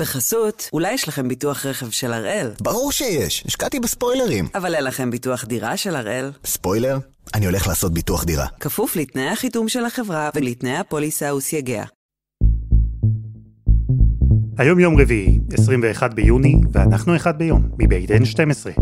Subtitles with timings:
[0.00, 2.50] בחסות, אולי יש לכם ביטוח רכב של הראל.
[2.60, 4.48] ברור שיש, השקעתי בספוילרים.
[4.54, 6.30] אבל אין לכם ביטוח דירה של הראל.
[6.44, 6.98] ספוילר?
[7.34, 8.46] אני הולך לעשות ביטוח דירה.
[8.60, 11.84] כפוף לתנאי החיתום של החברה ולתנאי הפוליסה וסייגיה.
[14.58, 18.80] היום יום רביעי, 21 ביוני, ואנחנו אחד ביום, מבית N12.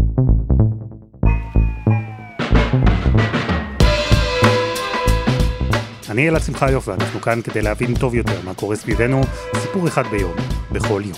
[6.18, 9.20] אני אלעד שמחיוף ואנחנו כאן כדי להבין טוב יותר מה קורה סביבנו,
[9.56, 10.34] סיפור אחד ביום,
[10.72, 11.16] בכל יום.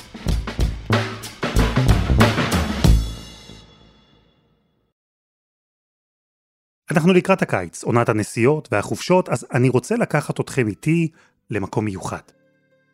[6.91, 11.09] אנחנו לקראת הקיץ, עונת הנסיעות והחופשות, אז אני רוצה לקחת אתכם איתי
[11.51, 12.23] למקום מיוחד.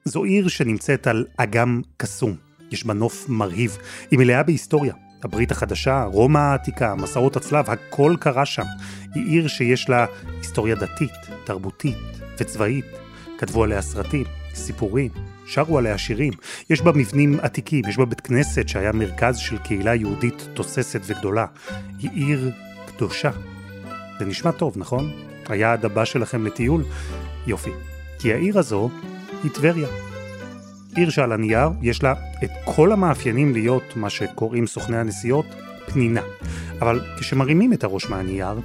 [0.04, 2.36] זו עיר שנמצאת על אגם קסום.
[2.70, 3.78] יש בה נוף מרהיב,
[4.10, 4.94] היא מלאה בהיסטוריה.
[5.26, 8.62] הברית החדשה, רומא העתיקה, מסעות הצלב, הכל קרה שם.
[9.14, 10.06] היא עיר שיש לה
[10.38, 11.12] היסטוריה דתית,
[11.44, 11.96] תרבותית
[12.38, 12.84] וצבאית.
[13.38, 15.10] כתבו עליה סרטים, סיפורים,
[15.46, 16.32] שרו עליה שירים.
[16.70, 21.46] יש בה מבנים עתיקים, יש בה בית כנסת שהיה מרכז של קהילה יהודית תוססת וגדולה.
[21.98, 22.50] היא עיר
[22.86, 23.30] קדושה.
[24.18, 25.10] זה נשמע טוב, נכון?
[25.48, 26.84] היעד הבא שלכם לטיול?
[27.46, 27.70] יופי.
[28.18, 28.90] כי העיר הזו
[29.42, 29.88] היא טבריה.
[30.96, 35.46] עיר שעל הנייר יש לה את כל המאפיינים להיות מה שקוראים סוכני הנסיעות
[35.86, 36.20] פנינה.
[36.80, 38.60] אבל כשמרימים את הראש מהנייר,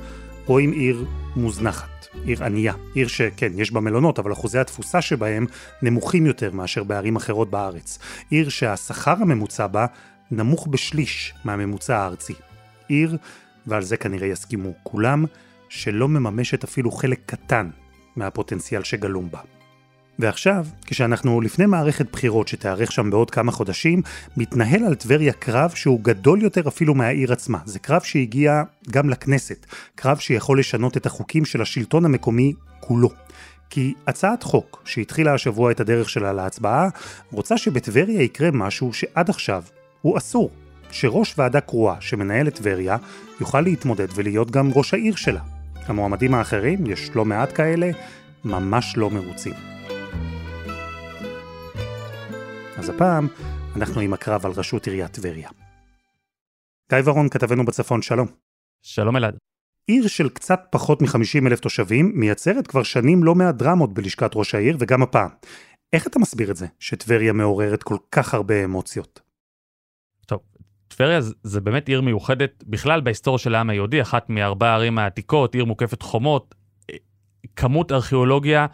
[0.45, 2.73] רואים עיר מוזנחת, עיר ענייה.
[2.93, 5.45] עיר שכן, יש בה מלונות, אבל אחוזי התפוסה שבהם
[5.81, 7.99] נמוכים יותר מאשר בערים אחרות בארץ.
[8.29, 9.85] עיר שהשכר הממוצע בה
[10.31, 12.33] נמוך בשליש מהממוצע הארצי.
[12.87, 13.17] עיר,
[13.67, 15.25] ועל זה כנראה יסכימו כולם,
[15.69, 17.69] שלא מממשת אפילו חלק קטן
[18.15, 19.60] מהפוטנציאל שגלום בה.
[20.21, 24.01] ועכשיו, כשאנחנו לפני מערכת בחירות שתארך שם בעוד כמה חודשים,
[24.37, 27.57] מתנהל על טבריה קרב שהוא גדול יותר אפילו מהעיר עצמה.
[27.65, 33.09] זה קרב שהגיע גם לכנסת, קרב שיכול לשנות את החוקים של השלטון המקומי כולו.
[33.69, 36.89] כי הצעת חוק שהתחילה השבוע את הדרך שלה להצבעה,
[37.31, 39.63] רוצה שבטבריה יקרה משהו שעד עכשיו
[40.01, 40.51] הוא אסור.
[40.91, 42.97] שראש ועדה קרואה שמנהל את טבריה
[43.39, 45.41] יוכל להתמודד ולהיות גם ראש העיר שלה.
[45.87, 47.91] המועמדים האחרים, יש לא מעט כאלה,
[48.45, 49.80] ממש לא מרוצים.
[52.81, 53.27] אז הפעם
[53.75, 55.49] אנחנו עם הקרב על ראשות עיריית טבריה.
[56.91, 58.27] גיא ורון, כתבנו בצפון, שלום.
[58.81, 59.37] שלום אלעד.
[59.87, 64.55] עיר של קצת פחות מ-50 אלף תושבים מייצרת כבר שנים לא מעט דרמות בלשכת ראש
[64.55, 65.29] העיר וגם הפעם.
[65.93, 69.19] איך אתה מסביר את זה שטבריה מעוררת כל כך הרבה אמוציות?
[70.25, 70.39] טוב,
[70.87, 75.65] טבריה זה באמת עיר מיוחדת בכלל בהיסטוריה של העם היהודי, אחת מארבע הערים העתיקות, עיר
[75.65, 76.55] מוקפת חומות,
[77.55, 78.65] כמות ארכיאולוגיה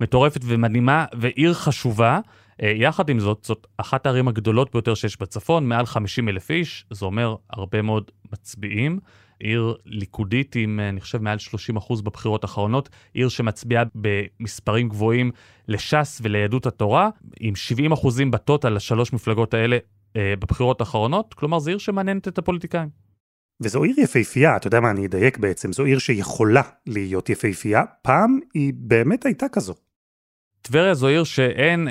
[0.00, 2.20] מטורפת ומדהימה ועיר חשובה.
[2.62, 6.86] אה, יחד עם זאת, זאת אחת הערים הגדולות ביותר שיש בצפון, מעל 50 אלף איש,
[6.90, 8.98] זה אומר הרבה מאוד מצביעים.
[9.40, 15.30] עיר ליכודית עם, אה, אני חושב, מעל 30 אחוז בבחירות האחרונות, עיר שמצביעה במספרים גבוהים
[15.68, 19.78] לש"ס וליהדות התורה, עם 70 אחוזים בטוטל לשלוש מפלגות האלה
[20.16, 22.88] אה, בבחירות האחרונות, כלומר זו עיר שמעניינת את הפוליטיקאים.
[23.62, 28.38] וזו עיר יפהפייה, אתה יודע מה, אני אדייק בעצם, זו עיר שיכולה להיות יפהפייה, פעם
[28.54, 29.74] היא באמת הייתה כזו.
[30.62, 31.88] טבריה זו עיר שאין,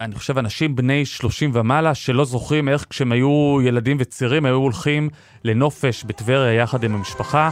[0.00, 5.08] אני חושב, אנשים בני 30 ומעלה שלא זוכרים איך כשהם היו ילדים וצעירים היו הולכים
[5.44, 7.50] לנופש בטבריה יחד עם המשפחה.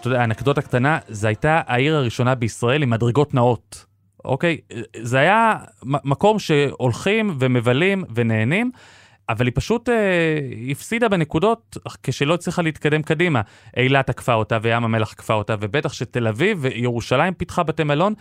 [0.00, 3.84] אתה יודע, אנקדוטה קטנה, זו הייתה העיר הראשונה בישראל עם מדרגות נאות.
[4.24, 4.58] אוקיי?
[5.02, 8.70] זה היה מקום שהולכים ומבלים ונהנים.
[9.28, 10.38] אבל היא פשוט אה,
[10.70, 13.40] הפסידה בנקודות כשלא הצליחה להתקדם קדימה.
[13.76, 18.14] אילת עקפה אותה וים המלח עקפה אותה, ובטח שתל אביב וירושלים פיתחה בתי מלון,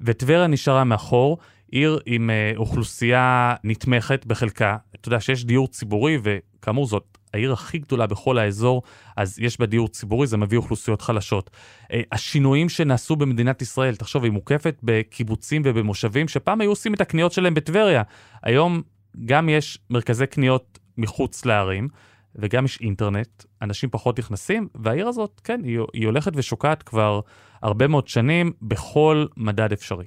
[0.00, 1.38] וטבריה נשארה מאחור,
[1.70, 4.76] עיר עם אה, אוכלוסייה נתמכת בחלקה.
[4.94, 8.82] אתה יודע שיש דיור ציבורי, וכאמור זאת העיר הכי גדולה בכל האזור,
[9.16, 11.50] אז יש בה דיור ציבורי, זה מביא אוכלוסיות חלשות.
[11.92, 17.32] אה, השינויים שנעשו במדינת ישראל, תחשוב, היא מוקפת בקיבוצים ובמושבים, שפעם היו עושים את הקניות
[17.32, 18.02] שלהם בטבריה.
[18.42, 18.82] היום
[19.24, 21.88] גם יש מרכזי קניות מחוץ לערים,
[22.34, 27.20] וגם יש אינטרנט, אנשים פחות נכנסים, והעיר הזאת, כן, היא, היא הולכת ושוקעת כבר
[27.62, 30.06] הרבה מאוד שנים בכל מדד אפשרי.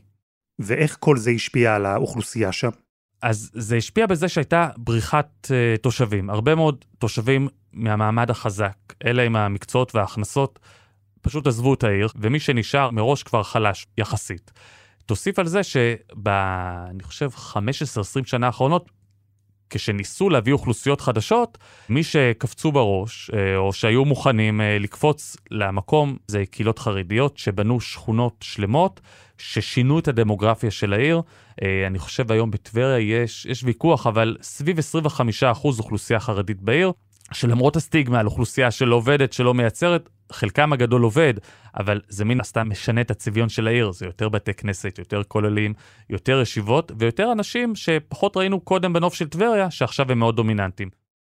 [0.60, 2.70] ואיך כל זה השפיע על האוכלוסייה שם?
[3.22, 6.30] אז זה השפיע בזה שהייתה בריחת uh, תושבים.
[6.30, 10.60] הרבה מאוד תושבים מהמעמד החזק, אלה עם המקצועות וההכנסות,
[11.22, 14.52] פשוט עזבו את העיר, ומי שנשאר מראש כבר חלש יחסית.
[15.06, 15.96] תוסיף על זה שב...
[16.90, 17.58] אני חושב, 15-20
[18.26, 18.90] שנה האחרונות,
[19.70, 21.58] כשניסו להביא אוכלוסיות חדשות,
[21.90, 28.36] מי שקפצו בראש, אה, או שהיו מוכנים אה, לקפוץ למקום, זה קהילות חרדיות שבנו שכונות
[28.42, 29.02] שלמות,
[29.38, 31.22] ששינו את הדמוגרפיה של העיר.
[31.64, 36.92] אה, אני חושב היום בטבריה יש, יש ויכוח, אבל סביב 25% אוכלוסייה חרדית בעיר.
[37.32, 41.34] שלמרות הסטיגמה על אוכלוסייה שלא עובדת, שלא מייצרת, חלקם הגדול עובד,
[41.78, 45.74] אבל זה מן הסתם משנה את הצביון של העיר, זה יותר בתי כנסת, יותר כוללים,
[46.10, 50.90] יותר ישיבות, ויותר אנשים שפחות ראינו קודם בנוף של טבריה, שעכשיו הם מאוד דומיננטיים.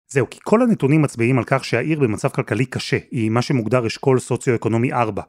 [0.08, 4.20] זהו, כי כל הנתונים מצביעים על כך שהעיר במצב כלכלי קשה, היא מה שמוגדר אשכול
[4.20, 5.22] סוציו-אקונומי 4.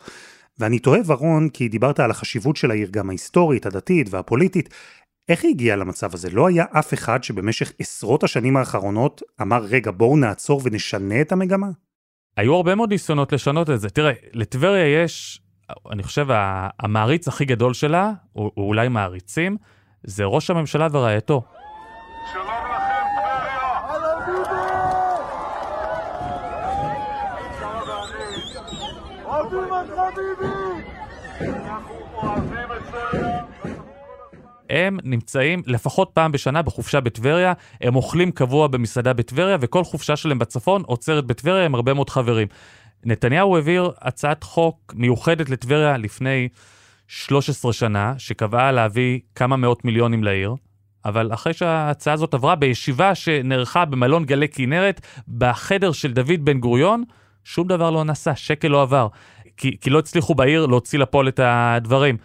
[0.59, 4.69] ואני תוהה, ורון, כי דיברת על החשיבות של העיר, גם ההיסטורית, הדתית והפוליטית.
[5.29, 6.31] איך היא הגיעה למצב הזה?
[6.31, 11.69] לא היה אף אחד שבמשך עשרות השנים האחרונות אמר, רגע, בואו נעצור ונשנה את המגמה?
[12.37, 13.91] היו הרבה מאוד ניסיונות לשנות את זה.
[13.91, 15.43] תראה, לטבריה יש,
[15.93, 16.27] אני חושב,
[16.79, 19.57] המעריץ הכי גדול שלה, או אולי מעריצים,
[20.03, 21.43] זה ראש הממשלה ורעייתו.
[22.33, 23.07] שלום לכם,
[30.15, 30.67] טבריה!
[31.67, 33.46] אנחנו אוהבים את טבריה!
[34.71, 40.39] הם נמצאים לפחות פעם בשנה בחופשה בטבריה, הם אוכלים קבוע במסעדה בטבריה, וכל חופשה שלהם
[40.39, 42.49] בצפון עוצרת בטבריה עם הרבה מאוד חברים.
[43.05, 46.49] נתניהו העביר הצעת חוק מיוחדת לטבריה לפני
[47.09, 50.55] 13 שנה, שקבעה להביא כמה מאות מיליונים לעיר,
[51.05, 57.05] אבל אחרי שההצעה הזאת עברה בישיבה שנערכה במלון גלי כנרת, בחדר של דוד בן גוריון,
[57.45, 59.09] שום דבר לא נעשה, שקל לא עבר.
[59.57, 62.17] כי, כי לא הצליחו בעיר להוציא לפועל את הדברים.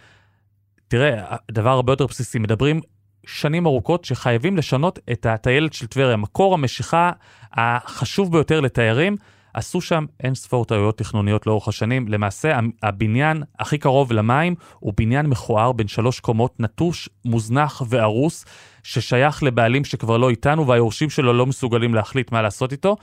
[0.92, 2.80] תראה, דבר הרבה יותר בסיסי, מדברים
[3.26, 6.16] שנים ארוכות שחייבים לשנות את הטיילת של טבריה.
[6.16, 7.10] מקור המשיכה
[7.52, 9.16] החשוב ביותר לתיירים,
[9.54, 12.08] עשו שם אין ספור טעויות תכנוניות לאורך השנים.
[12.08, 18.44] למעשה, הבניין הכי קרוב למים הוא בניין מכוער בין שלוש קומות, נטוש, מוזנח והרוס,
[18.82, 22.96] ששייך לבעלים שכבר לא איתנו והיורשים שלו לא מסוגלים להחליט מה לעשות איתו.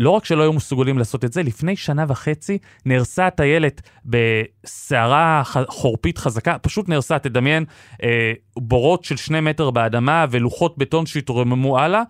[0.00, 6.18] לא רק שלא היו מסוגלים לעשות את זה, לפני שנה וחצי נהרסה הטיילת בסערה חורפית
[6.18, 7.64] חזקה, פשוט נהרסה, תדמיין,
[8.02, 12.02] אה, בורות של שני מטר באדמה ולוחות בטון שהתרוממו הלאה.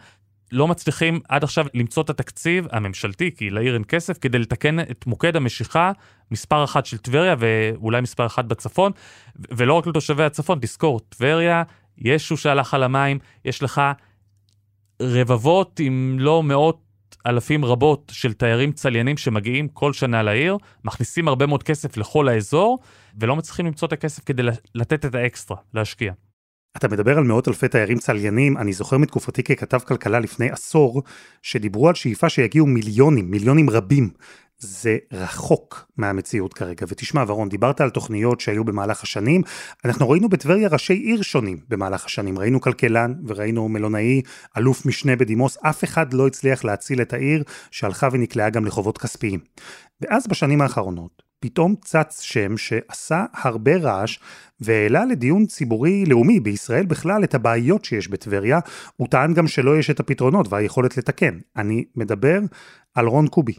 [0.53, 5.06] לא מצליחים עד עכשיו למצוא את התקציב הממשלתי, כי לעיר אין כסף, כדי לתקן את
[5.06, 5.93] מוקד המשיכה,
[6.31, 8.93] מספר אחת של טבריה ואולי מספר אחת בצפון,
[9.50, 11.62] ולא רק לתושבי הצפון, תזכור, טבריה,
[11.99, 13.81] ישו שהלך על המים, יש לך
[15.03, 16.86] רבבות אם לא מאות
[17.26, 22.78] אלפים רבות של תיירים צליינים שמגיעים כל שנה לעיר, מכניסים הרבה מאוד כסף לכל האזור,
[23.20, 24.43] ולא מצליחים למצוא את הכסף כדי
[24.75, 26.12] לתת את האקסטרה, להשקיע.
[26.76, 31.02] אתה מדבר על מאות אלפי תיירים צליינים, אני זוכר מתקופתי ככתב כלכלה לפני עשור,
[31.43, 34.11] שדיברו על שאיפה שיגיעו מיליונים, מיליונים רבים
[34.58, 36.87] זה רחוק מהמציאות כרגע.
[36.88, 39.43] ותשמע, ורון, דיברת על תוכניות שהיו במהלך השנים.
[39.85, 42.38] אנחנו ראינו בטבריה ראשי עיר שונים במהלך השנים.
[42.38, 44.23] ראינו כלכלן וראינו מלונאי,
[44.56, 45.58] אלוף משנה בדימוס.
[45.62, 49.41] אף אחד לא הצליח להציל את העיר, שהלכה ונקלעה גם לחובות כספיים.
[50.00, 54.19] ואז בשנים האחרונות, פתאום צץ שם שעשה הרבה רעש
[54.61, 58.59] והעלה לדיון ציבורי לאומי בישראל בכלל את הבעיות שיש בטבריה.
[58.97, 61.38] הוא טען גם שלא יש את הפתרונות והיכולת לתקן.
[61.56, 62.38] אני מדבר
[62.94, 63.55] על רון קובי.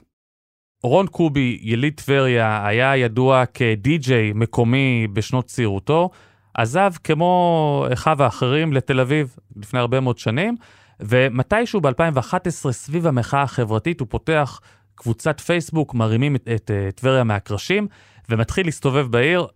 [0.83, 6.09] רון קובי, יליד טבריה, היה ידוע כדי-ג'יי מקומי בשנות צעירותו,
[6.53, 10.55] עזב כמו אחיו האחרים לתל אביב לפני הרבה מאוד שנים,
[10.99, 14.59] ומתישהו ב-2011, סביב המחאה החברתית, הוא פותח
[14.95, 17.87] קבוצת פייסבוק, מרימים את, את טבריה מהקרשים,
[18.29, 19.47] ומתחיל להסתובב בעיר.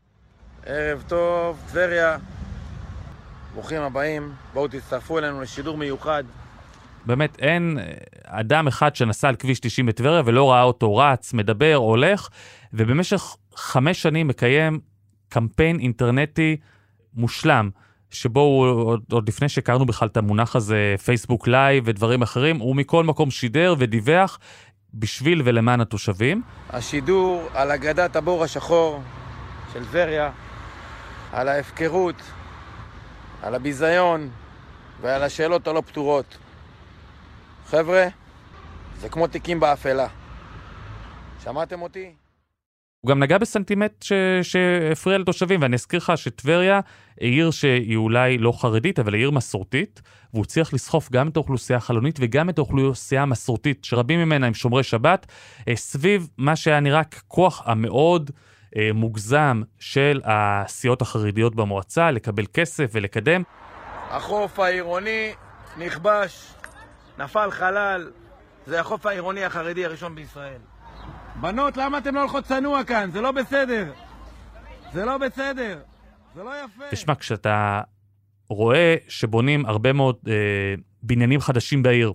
[0.65, 2.17] ערב טוב, טבריה,
[3.53, 6.23] ברוכים הבאים, בואו תצטרפו אלינו לשידור מיוחד
[7.05, 7.77] באמת אין
[8.25, 12.29] אדם אחד שנסע על כביש 90 בטבריה ולא ראה אותו רץ, מדבר, הולך,
[12.73, 14.79] ובמשך חמש שנים מקיים
[15.29, 16.57] קמפיין אינטרנטי
[17.13, 17.69] מושלם,
[18.09, 22.75] שבו הוא, עוד, עוד לפני שהכרנו בכלל את המונח הזה, פייסבוק live ודברים אחרים, הוא
[22.75, 24.39] מכל מקום שידר ודיווח
[24.93, 26.41] בשביל ולמען התושבים.
[26.69, 29.01] השידור על אגדת הבור השחור
[29.73, 30.31] של טבריה,
[31.31, 32.21] על ההפקרות,
[33.41, 34.29] על הביזיון
[35.01, 36.37] ועל השאלות הלא פתורות.
[37.71, 38.07] חבר'ה,
[38.99, 40.07] זה כמו תיקים באפלה.
[41.43, 42.13] שמעתם אותי?
[43.01, 44.05] הוא גם נגע בסנטימנט
[44.41, 46.79] שהפריע לתושבים, ואני אזכיר לך שטבריה
[47.19, 50.01] היא עיר שהיא אולי לא חרדית, אבל היא עיר מסורתית,
[50.33, 54.83] והוא צריך לסחוף גם את האוכלוסייה החלונית וגם את האוכלוסייה המסורתית, שרבים ממנה הם שומרי
[54.83, 55.25] שבת,
[55.67, 58.31] אה, סביב מה שהיה נראה ככוח המאוד
[58.77, 63.43] אה, מוגזם של הסיעות החרדיות במועצה, לקבל כסף ולקדם.
[64.09, 65.33] החוף העירוני
[65.77, 66.53] נכבש
[67.17, 68.11] נפל חלל,
[68.65, 70.59] זה החוף העירוני החרדי הראשון בישראל.
[71.35, 73.11] בנות, למה אתם לא הולכות צנוע כאן?
[73.11, 73.91] זה לא בסדר.
[74.93, 75.79] זה לא בסדר.
[76.35, 76.83] זה לא יפה.
[76.91, 77.81] תשמע, כשאתה
[78.49, 80.33] רואה שבונים הרבה מאוד אה,
[81.03, 82.13] בניינים חדשים בעיר,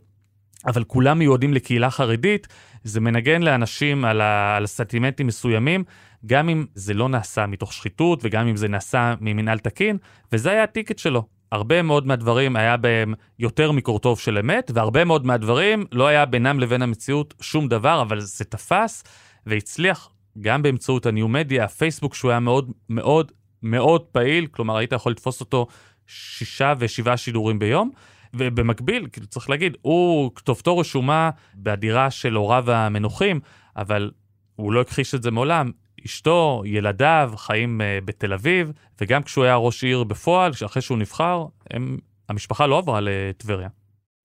[0.66, 2.46] אבל כולם מיועדים לקהילה חרדית,
[2.84, 5.84] זה מנגן לאנשים על, ה, על סטימנטים מסוימים,
[6.26, 9.98] גם אם זה לא נעשה מתוך שחיתות וגם אם זה נעשה ממינהל תקין,
[10.32, 11.35] וזה היה הטיקט שלו.
[11.52, 16.60] הרבה מאוד מהדברים היה בהם יותר מקורטוב של אמת, והרבה מאוד מהדברים לא היה בינם
[16.60, 19.04] לבין המציאות שום דבר, אבל זה תפס
[19.46, 20.08] והצליח
[20.40, 25.66] גם באמצעות הניו-מדיה, הפייסבוק שהוא היה מאוד מאוד מאוד פעיל, כלומר היית יכול לתפוס אותו
[26.06, 27.90] שישה ושבעה שידורים ביום.
[28.34, 33.40] ובמקביל, כאילו צריך להגיד, הוא, כתובתו רשומה בדירה של הוריו המנוחים,
[33.76, 34.10] אבל
[34.56, 35.70] הוא לא הכחיש את זה מעולם.
[36.06, 41.44] אשתו, ילדיו, חיים uh, בתל אביב, וגם כשהוא היה ראש עיר בפועל, אחרי שהוא נבחר,
[41.70, 41.98] הם,
[42.28, 43.68] המשפחה לא עברה לטבריה.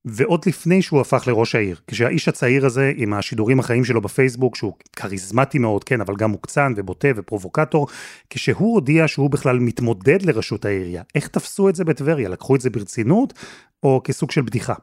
[0.06, 4.74] ועוד לפני שהוא הפך לראש העיר, כשהאיש הצעיר הזה עם השידורים החיים שלו בפייסבוק, שהוא
[4.96, 7.88] כריזמטי מאוד, כן, אבל גם מוקצן ובוטה ופרובוקטור,
[8.30, 12.30] כשהוא הודיע שהוא בכלל מתמודד לראשות העירייה, איך תפסו את זה בטבריה?
[12.30, 13.34] לקחו את זה ברצינות,
[13.84, 14.74] או כסוג של בדיחה?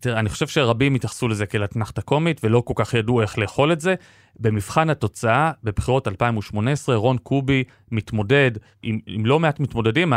[0.00, 3.72] תראה, אני חושב שרבים התייחסו לזה כאל אתנחתה קומית ולא כל כך ידעו איך לאכול
[3.72, 3.94] את זה.
[4.40, 8.50] במבחן התוצאה, בבחירות 2018, רון קובי מתמודד
[8.82, 10.12] עם, עם לא מעט מתמודדים,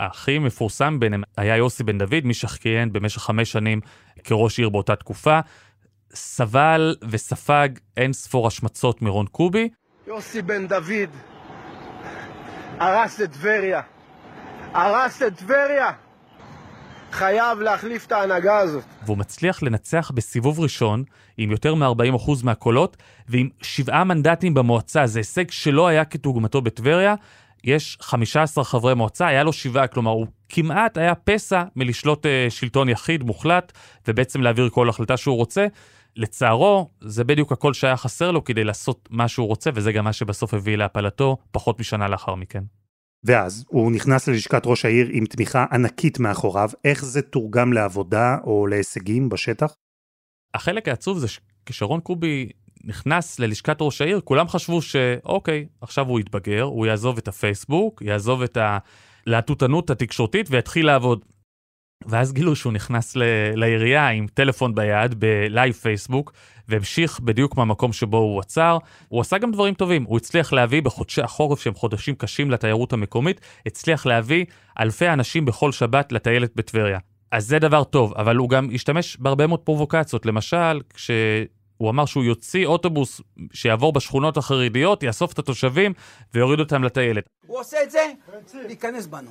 [0.00, 3.80] הכי מפורסם ביניהם היה יוסי בן דוד, מי שכיהן במשך חמש שנים
[4.24, 5.40] כראש עיר באותה תקופה.
[6.14, 9.68] סבל וספג אין ספור השמצות מרון קובי.
[10.06, 11.10] יוסי בן דוד
[12.80, 13.80] הרס את טבריה.
[14.72, 16.09] הרס את טבריה!
[17.12, 18.84] חייב להחליף את ההנהגה הזאת.
[19.06, 21.04] והוא מצליח לנצח בסיבוב ראשון
[21.36, 22.96] עם יותר מ-40% מהקולות
[23.28, 27.14] ועם שבעה מנדטים במועצה, זה הישג שלא היה כתוגמתו בטבריה.
[27.64, 32.88] יש 15 חברי מועצה, היה לו שבעה, כלומר הוא כמעט היה פסע מלשלוט uh, שלטון
[32.88, 33.72] יחיד מוחלט
[34.08, 35.66] ובעצם להעביר כל החלטה שהוא רוצה.
[36.16, 40.12] לצערו, זה בדיוק הכל שהיה חסר לו כדי לעשות מה שהוא רוצה, וזה גם מה
[40.12, 42.62] שבסוף הביא להפלתו פחות משנה לאחר מכן.
[43.24, 48.66] ואז הוא נכנס ללשכת ראש העיר עם תמיכה ענקית מאחוריו, איך זה תורגם לעבודה או
[48.66, 49.74] להישגים בשטח?
[50.54, 52.50] החלק העצוב זה שכשרון קובי
[52.84, 58.42] נכנס ללשכת ראש העיר, כולם חשבו שאוקיי, עכשיו הוא יתבגר, הוא יעזוב את הפייסבוק, יעזוב
[58.42, 58.58] את
[59.26, 61.24] הלהטוטנות התקשורתית ויתחיל לעבוד.
[62.06, 66.32] ואז גילו שהוא נכנס ל- לעירייה עם טלפון ביד בלייב פייסבוק,
[66.70, 68.78] והמשיך בדיוק מהמקום שבו הוא עצר.
[69.08, 73.40] הוא עשה גם דברים טובים, הוא הצליח להביא בחודשי החורף שהם חודשים קשים לתיירות המקומית,
[73.66, 74.44] הצליח להביא
[74.80, 76.98] אלפי אנשים בכל שבת לטיילת בטבריה.
[77.32, 80.26] אז זה דבר טוב, אבל הוא גם השתמש בהרבה מאוד פרובוקציות.
[80.26, 81.10] למשל, כש...
[81.80, 83.20] הוא אמר שהוא יוציא אוטובוס
[83.52, 85.92] שיעבור בשכונות החרדיות, יאסוף את התושבים
[86.34, 87.24] ויוריד אותם לטיילת.
[87.46, 88.06] הוא עושה את זה,
[88.54, 89.30] להיכנס בנו,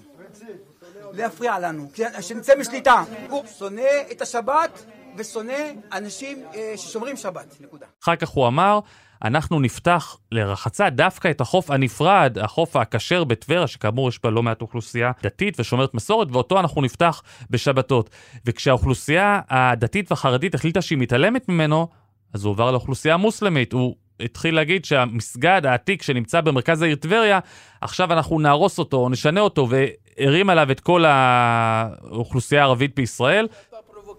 [1.14, 1.92] להפריע לנו,
[2.22, 3.04] שנצא משליטה.
[3.30, 3.82] הוא שונא
[4.12, 4.86] את השבת
[5.18, 5.54] ושונא
[5.94, 7.86] אנשים אה, ששומרים שבת, נקודה.
[8.04, 8.80] אחר כך הוא אמר,
[9.24, 14.62] אנחנו נפתח לרחצה דווקא את החוף הנפרד, החוף הכשר בטבריה, שכאמור יש בה לא מעט
[14.62, 18.10] אוכלוסייה דתית ושומרת מסורת, ואותו אנחנו נפתח בשבתות.
[18.46, 21.88] וכשהאוכלוסייה הדתית והחרדית החליטה שהיא מתעלמת ממנו,
[22.34, 23.74] אז הוא עבר לאוכלוסייה המוסלמית.
[23.74, 27.40] הוא התחיל להגיד שהמסגד העתיק שנמצא במרכז העיר טבריה,
[27.82, 33.48] עכשיו אנחנו נהרוס אותו, או נשנה אותו, והרים עליו את כל האוכלוסייה הערבית בישראל.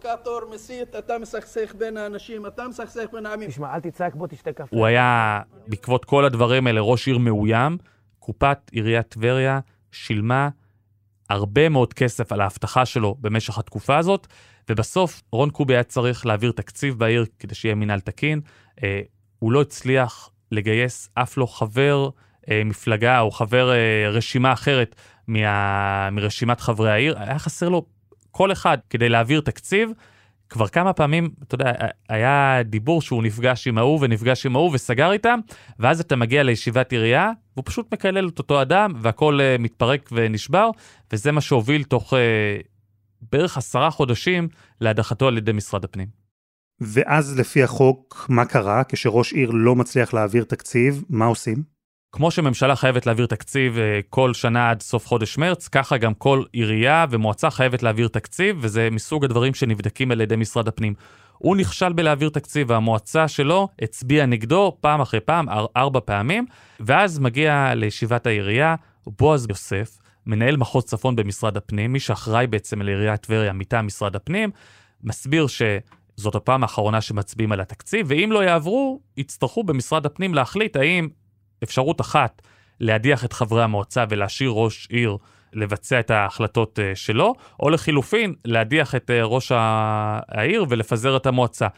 [0.02, 3.50] פרובוקטור, מסית, אתה מסכסך בין האנשים, אתה מסכסך בין העמים.
[3.50, 4.76] תשמע, אל תצעק, בוא תשתה קפה.
[4.76, 7.78] הוא היה, בעקבות כל הדברים האלה, ראש עיר מאוים.
[8.18, 9.60] קופת עיריית טבריה
[9.92, 10.48] שילמה
[11.30, 14.26] הרבה מאוד כסף על ההבטחה שלו במשך התקופה הזאת,
[14.70, 18.40] ובסוף רון קובי היה צריך להעביר תקציב בעיר כדי שיהיה מינהל תקין.
[18.82, 19.00] אה,
[19.38, 22.08] הוא לא הצליח לגייס אף לא חבר
[22.50, 24.94] אה, מפלגה או חבר אה, רשימה אחרת
[25.26, 27.86] מה, מרשימת חברי העיר, היה חסר לו
[28.30, 29.90] כל אחד כדי להעביר תקציב.
[30.48, 31.72] כבר כמה פעמים, אתה יודע,
[32.08, 35.38] היה דיבור שהוא נפגש עם ההוא ונפגש עם ההוא וסגר איתם,
[35.78, 40.70] ואז אתה מגיע לישיבת עירייה, והוא פשוט מקלל את אותו אדם, והכל uh, מתפרק ונשבר,
[41.12, 42.16] וזה מה שהוביל תוך uh,
[43.32, 44.48] בערך עשרה חודשים
[44.80, 46.08] להדחתו על ידי משרד הפנים.
[46.80, 51.62] ואז לפי החוק, מה קרה כשראש עיר לא מצליח להעביר תקציב, מה עושים?
[52.12, 56.42] כמו שממשלה חייבת להעביר תקציב uh, כל שנה עד סוף חודש מרץ, ככה גם כל
[56.52, 60.94] עירייה ומועצה חייבת להעביר תקציב, וזה מסוג הדברים שנבדקים על ידי משרד הפנים.
[61.38, 66.46] הוא נכשל בלהעביר תקציב, והמועצה שלו הצביעה נגדו פעם אחרי פעם, אר, ארבע פעמים,
[66.80, 68.74] ואז מגיע לישיבת העירייה
[69.06, 74.50] בועז יוסף, מנהל מחוז צפון במשרד הפנים, מי שאחראי בעצם לעיריית טבריה מטעם משרד הפנים,
[75.04, 81.08] מסביר שזאת הפעם האחרונה שמצביעים על התקציב, ואם לא יעברו, יצטרכו במשרד הפנים להחליט האם
[81.62, 82.42] אפשרות אחת
[82.80, 85.16] להדיח את חברי המועצה ולהשאיר ראש עיר
[85.52, 91.68] לבצע את ההחלטות uh, שלו, או לחילופין, להדיח את uh, ראש העיר ולפזר את המועצה.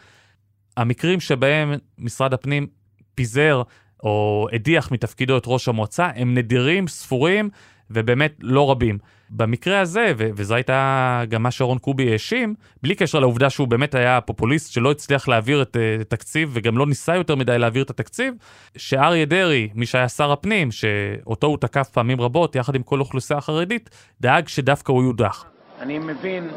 [0.77, 2.67] המקרים שבהם משרד הפנים
[3.15, 3.63] פיזר
[4.03, 7.51] או הדיח מתפקידו את ראש המועצה הם נדירים, ספורים,
[7.91, 8.99] ובאמת לא רבים.
[9.31, 13.95] במקרה הזה, ו- וזו הייתה גם מה שרון קובי האשים, בלי קשר לעובדה שהוא באמת
[13.95, 17.91] היה פופוליסט שלא הצליח להעביר את uh, תקציב וגם לא ניסה יותר מדי להעביר את
[17.91, 18.35] התקציב,
[18.77, 23.41] שאריה דרעי, מי שהיה שר הפנים, שאותו הוא תקף פעמים רבות יחד עם כל אוכלוסייה
[23.41, 25.45] חרדית, דאג שדווקא הוא יודח.
[25.81, 26.49] אני מבין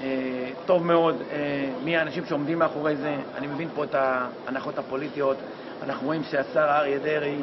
[0.00, 5.36] אה, טוב מאוד אה, מי האנשים שעומדים מאחורי זה, אני מבין פה את ההנחות הפוליטיות,
[5.82, 7.38] אנחנו רואים שהשר אריה דרעי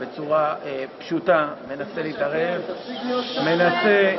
[0.00, 2.62] בצורה אה, פשוטה מנסה להתערב,
[3.44, 4.16] מנסה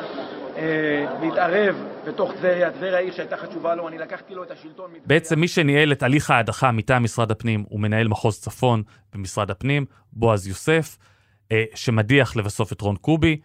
[0.58, 1.76] אה, להתערב
[2.08, 4.92] בתוך טבריה, טבריה העיר שהייתה חשובה לו, אני לקחתי לו את השלטון.
[5.06, 9.86] בעצם מי שניהל את הליך ההדחה מטעם משרד הפנים הוא מנהל מחוז צפון במשרד הפנים,
[10.14, 10.98] בועז יוסף,
[11.52, 13.40] אה, שמדיח לבסוף את רון קובי.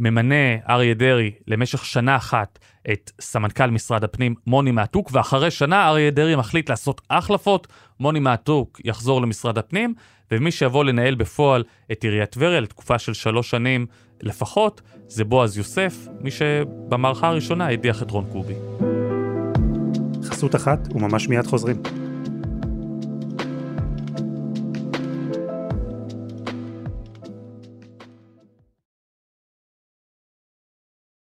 [0.00, 2.58] ממנה אריה דרעי למשך שנה אחת
[2.92, 7.66] את סמנכ"ל משרד הפנים מוני מעתוק, ואחרי שנה אריה דרעי מחליט לעשות החלפות,
[8.00, 9.94] מוני מעתוק יחזור למשרד הפנים,
[10.30, 13.86] ומי שיבוא לנהל בפועל את עיריית טבריה לתקופה של שלוש שנים
[14.22, 18.54] לפחות, זה בועז יוסף, מי שבמערכה הראשונה הדיח את רון קובי.
[20.24, 21.76] חסות אחת וממש מיד חוזרים.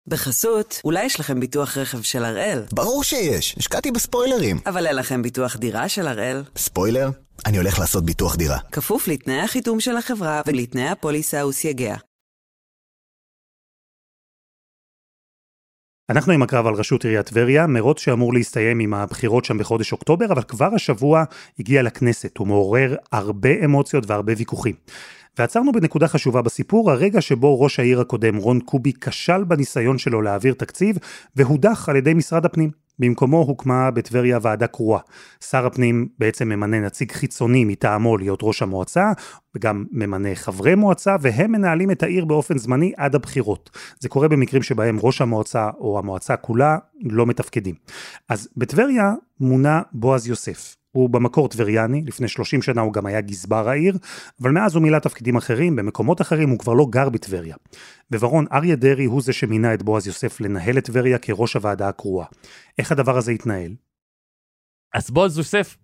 [0.08, 4.58] בחסות, אולי יש לכם ביטוח רכב של הראל, ברור שיש, השקעתי בספוילרים.
[4.66, 6.42] אבל אין לכם ביטוח דירה של הראל.
[6.56, 7.10] ספוילר?
[7.46, 8.58] אני הולך לעשות ביטוח דירה.
[8.72, 11.96] כפוף לתנאי החיתום של החברה ולתנאי הפוליסה וסייגיה.
[16.10, 20.26] אנחנו עם הקרב על ראשות עיריית טבריה, מרוץ שאמור להסתיים עם הבחירות שם בחודש אוקטובר,
[20.32, 21.24] אבל כבר השבוע
[21.58, 24.74] הגיע לכנסת, הוא מעורר הרבה אמוציות והרבה ויכוחים.
[25.38, 30.54] ועצרנו בנקודה חשובה בסיפור, הרגע שבו ראש העיר הקודם, רון קובי, כשל בניסיון שלו להעביר
[30.54, 30.98] תקציב,
[31.36, 32.70] והודח על ידי משרד הפנים.
[32.98, 35.00] במקומו הוקמה בטבריה ועדה קרואה.
[35.50, 39.12] שר הפנים בעצם ממנה נציג חיצוני מטעמו להיות ראש המועצה,
[39.56, 43.70] וגם ממנה חברי מועצה, והם מנהלים את העיר באופן זמני עד הבחירות.
[44.00, 47.74] זה קורה במקרים שבהם ראש המועצה או המועצה כולה לא מתפקדים.
[48.28, 50.76] אז בטבריה מונה בועז יוסף.
[50.98, 53.98] הוא במקור טבריאני, לפני 30 שנה הוא גם היה גזבר העיר,
[54.42, 57.56] אבל מאז הוא מילא תפקידים אחרים, במקומות אחרים הוא כבר לא גר בטבריה.
[58.10, 62.26] בברון, אריה דרעי הוא זה שמינה את בועז יוסף לנהל את טבריה כראש הוועדה הקרואה.
[62.78, 63.72] איך הדבר הזה התנהל?
[64.94, 65.76] אז בועז יוסף,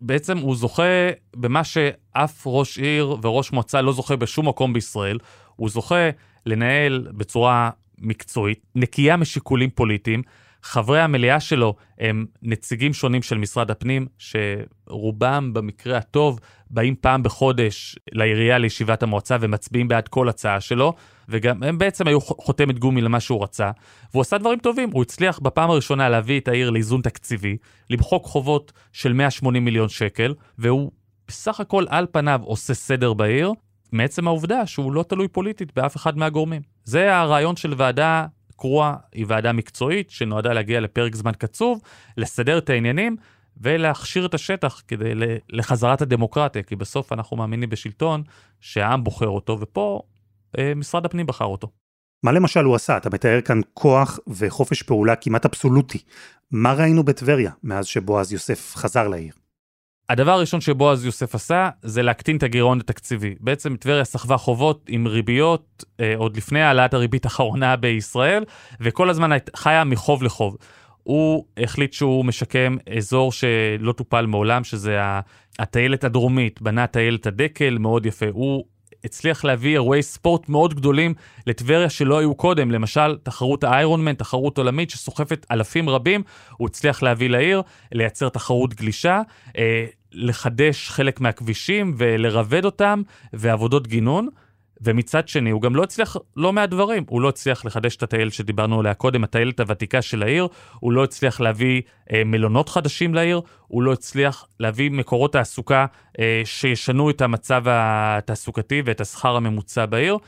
[0.00, 5.18] בעצם הוא זוכה במה שאף ראש עיר וראש מועצה לא זוכה בשום מקום בישראל.
[5.56, 6.10] הוא זוכה
[6.46, 10.22] לנהל בצורה מקצועית, נקייה משיקולים פוליטיים.
[10.62, 17.96] חברי המליאה שלו הם נציגים שונים של משרד הפנים, שרובם במקרה הטוב באים פעם בחודש
[18.12, 20.92] לעירייה לישיבת המועצה ומצביעים בעד כל הצעה שלו,
[21.28, 23.70] וגם הם בעצם היו חותמת גומי למה שהוא רצה,
[24.12, 27.56] והוא עשה דברים טובים, הוא הצליח בפעם הראשונה להביא את העיר לאיזון תקציבי,
[27.90, 30.90] למחוק חובות של 180 מיליון שקל, והוא
[31.28, 33.52] בסך הכל על פניו עושה סדר בעיר,
[33.92, 36.62] מעצם העובדה שהוא לא תלוי פוליטית באף אחד מהגורמים.
[36.84, 38.26] זה הרעיון של ועדה
[38.62, 41.80] קרואה, היא ועדה מקצועית שנועדה להגיע לפרק זמן קצוב,
[42.16, 43.16] לסדר את העניינים
[43.56, 45.12] ולהכשיר את השטח כדי
[45.48, 48.22] לחזרת הדמוקרטיה, כי בסוף אנחנו מאמינים בשלטון
[48.60, 50.02] שהעם בוחר אותו, ופה
[50.58, 51.68] אה, משרד הפנים בחר אותו.
[52.22, 52.96] מה למשל הוא עשה?
[52.96, 55.98] אתה מתאר כאן כוח וחופש פעולה כמעט אבסולוטי.
[56.50, 59.34] מה ראינו בטבריה מאז שבועז יוסף חזר לעיר?
[60.12, 63.34] הדבר הראשון שבועז יוסף עשה זה להקטין את הגירעון התקציבי.
[63.40, 68.44] בעצם טבריה סחבה חובות עם ריביות אה, עוד לפני העלאת הריבית האחרונה בישראל,
[68.80, 70.56] וכל הזמן חיה מחוב לחוב.
[71.02, 74.98] הוא החליט שהוא משקם אזור שלא טופל מעולם, שזה
[75.58, 78.26] הטיילת הדרומית, בנה טיילת הדקל, מאוד יפה.
[78.32, 78.64] הוא
[79.04, 81.14] הצליח להביא אירועי ספורט מאוד גדולים
[81.46, 86.22] לטבריה שלא היו קודם, למשל תחרות האיירונמן, תחרות עולמית שסוחפת אלפים רבים,
[86.56, 87.62] הוא הצליח להביא לעיר,
[87.92, 89.22] לייצר תחרות גלישה,
[89.58, 94.28] אה, לחדש חלק מהכבישים ולרבד אותם, ועבודות גינון.
[94.84, 97.04] ומצד שני, הוא גם לא הצליח לא מעט דברים.
[97.08, 100.48] הוא לא הצליח לחדש את הטיילת שדיברנו עליה קודם, הטיילת הוותיקה של העיר,
[100.80, 105.86] הוא לא הצליח להביא אה, מלונות חדשים לעיר, הוא לא הצליח להביא מקורות תעסוקה
[106.18, 110.18] אה, שישנו את המצב התעסוקתי ואת השכר הממוצע בעיר.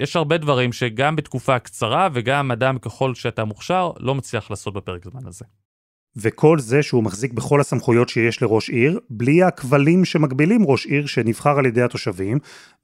[0.00, 5.04] יש הרבה דברים שגם בתקופה קצרה וגם אדם ככל שאתה מוכשר לא מצליח לעשות בפרק
[5.04, 5.44] זמן הזה.
[6.16, 11.58] וכל זה שהוא מחזיק בכל הסמכויות שיש לראש עיר, בלי הכבלים שמגבילים ראש עיר שנבחר
[11.58, 12.38] על ידי התושבים,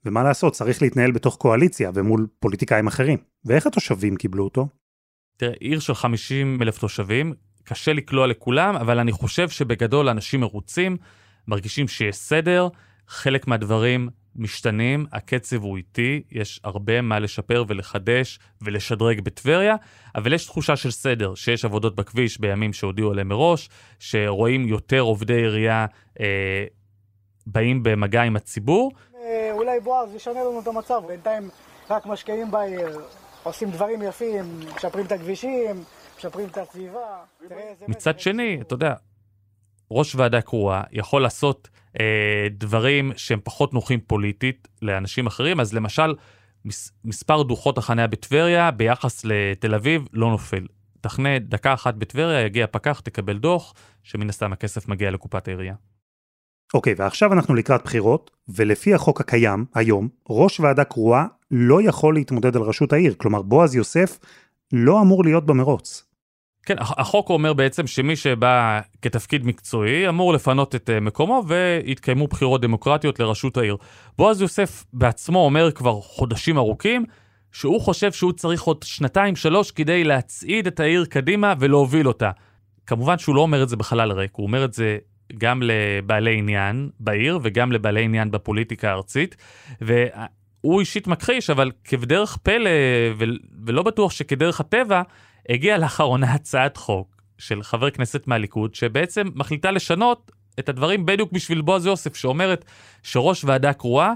[0.05, 3.17] ומה לעשות, צריך להתנהל בתוך קואליציה ומול פוליטיקאים אחרים.
[3.45, 4.67] ואיך התושבים קיבלו אותו?
[5.37, 10.97] תראה, עיר של 50 אלף תושבים, קשה לקלוע לכולם, אבל אני חושב שבגדול אנשים מרוצים,
[11.47, 12.67] מרגישים שיש סדר,
[13.07, 19.75] חלק מהדברים משתנים, הקצב הוא איטי, יש הרבה מה לשפר ולחדש ולשדרג בטבריה,
[20.15, 25.33] אבל יש תחושה של סדר, שיש עבודות בכביש בימים שהודיעו עליהם מראש, שרואים יותר עובדי
[25.33, 25.85] עירייה
[26.19, 26.65] אה,
[27.47, 28.91] באים במגע עם הציבור.
[29.15, 31.49] אה, אולי בועז ישנה לנו את המצב, בינתיים
[31.89, 32.99] רק משקיעים בעיר,
[33.43, 35.83] עושים דברים יפים, משפרים את הכבישים,
[36.17, 37.23] משפרים את הסביבה.
[37.87, 38.93] מצד שני, אתה יודע,
[39.91, 46.15] ראש ועדה קרואה יכול לעשות אה, דברים שהם פחות נוחים פוליטית לאנשים אחרים, אז למשל,
[46.65, 50.65] מס, מספר דוחות החניה בטבריה ביחס לתל אביב לא נופל.
[51.01, 53.73] תחנה דקה אחת בטבריה, יגיע פקח, תקבל דוח,
[54.03, 55.75] שמן הסתם הכסף מגיע לקופת העירייה.
[56.73, 62.55] אוקיי, ועכשיו אנחנו לקראת בחירות, ולפי החוק הקיים, היום, ראש ועדה קרואה לא יכול להתמודד
[62.55, 63.13] על ראשות העיר.
[63.17, 64.19] כלומר, בועז יוסף
[64.73, 66.10] לא אמור להיות במרוץ.
[66.65, 72.61] כן, החוק אומר בעצם שמי שבא כתפקיד מקצועי אמור לפנות את אה, מקומו ויתקיימו בחירות
[72.61, 73.77] דמוקרטיות לראשות העיר.
[74.17, 77.05] בועז יוסף בעצמו אומר כבר חודשים ארוכים
[77.51, 82.31] שהוא חושב שהוא צריך עוד שנתיים שלוש כדי להצעיד את העיר קדימה ולהוביל אותה.
[82.85, 84.97] כמובן שהוא לא אומר את זה בחלל ריק, הוא אומר את זה
[85.37, 89.35] גם לבעלי עניין בעיר וגם לבעלי עניין בפוליטיקה הארצית.
[89.81, 92.69] והוא אישית מכחיש, אבל כבדרך פלא,
[93.65, 95.01] ולא בטוח שכדרך הטבע,
[95.49, 101.61] הגיעה לאחרונה הצעת חוק של חבר כנסת מהליכוד, שבעצם מחליטה לשנות את הדברים בדיוק בשביל
[101.61, 102.65] בועז יוסף, שאומרת
[103.03, 104.13] שראש ועדה קרואה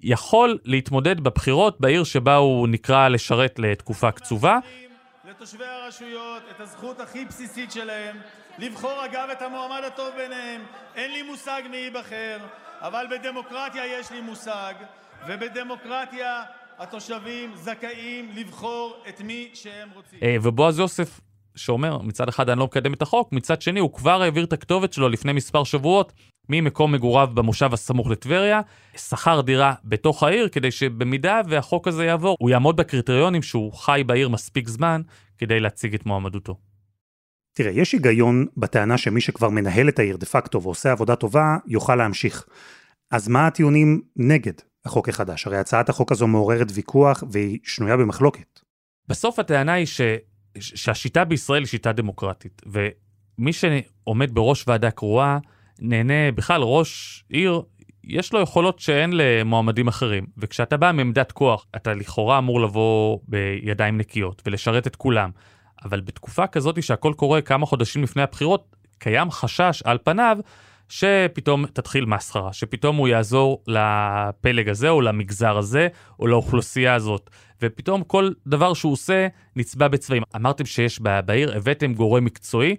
[0.00, 4.58] יכול להתמודד בבחירות בעיר שבה הוא נקרא לשרת לתקופה קצובה.
[5.24, 8.16] לתושבי הרשויות את הזכות הכי בסיסית שלהם
[8.58, 10.60] לבחור אגב את המועמד הטוב ביניהם.
[10.96, 12.38] אין לי מושג מי ייבחר,
[12.80, 14.74] אבל בדמוקרטיה יש לי מושג,
[15.26, 16.42] ובדמוקרטיה
[16.82, 20.18] התושבים זכאים לבחור את מי שהם רוצים.
[20.22, 21.20] אה, ובועז יוסף
[21.56, 24.92] שאומר, מצד אחד אני לא מקדם את החוק, מצד שני הוא כבר העביר את הכתובת
[24.92, 26.12] שלו לפני מספר שבועות
[26.48, 28.60] ממקום מגוריו במושב הסמוך לטבריה,
[28.96, 34.28] שכר דירה בתוך העיר כדי שבמידה והחוק הזה יעבור, הוא יעמוד בקריטריונים שהוא חי בעיר
[34.28, 35.02] מספיק זמן
[35.38, 36.56] כדי להציג את מועמדותו.
[37.54, 41.96] תראה, יש היגיון בטענה שמי שכבר מנהל את העיר דה פקטו ועושה עבודה טובה, יוכל
[41.96, 42.46] להמשיך.
[43.10, 45.46] אז מה הטיעונים נגד החוק החדש?
[45.46, 48.60] הרי הצעת החוק הזו מעוררת ויכוח והיא שנויה במחלוקת.
[49.08, 50.00] בסוף הטענה היא ש...
[50.58, 55.38] שהשיטה בישראל היא שיטה דמוקרטית, ומי שעומד בראש ועדה קרואה,
[55.80, 57.62] נהנה, בכלל ראש עיר,
[58.04, 63.98] יש לו יכולות שאין למועמדים אחרים, וכשאתה בא מעמדת כוח, אתה לכאורה אמור לבוא בידיים
[63.98, 65.30] נקיות ולשרת את כולם.
[65.84, 70.38] אבל בתקופה כזאת שהכל קורה כמה חודשים לפני הבחירות, קיים חשש על פניו
[70.92, 75.88] שפתאום תתחיל מסחרה, שפתאום הוא יעזור לפלג הזה או למגזר הזה
[76.20, 77.30] או לאוכלוסייה הזאת.
[77.62, 79.26] ופתאום כל דבר שהוא עושה
[79.56, 80.22] נצבע בצבעים.
[80.36, 82.76] אמרתם שיש בעיר, הבאתם גורם מקצועי,